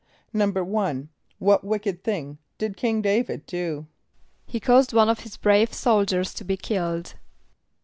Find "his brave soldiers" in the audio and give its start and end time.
5.19-6.33